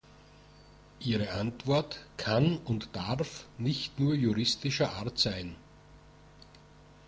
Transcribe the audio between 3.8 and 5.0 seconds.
nur juristischer